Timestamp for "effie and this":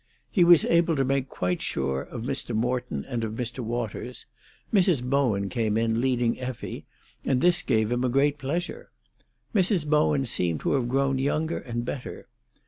6.39-7.61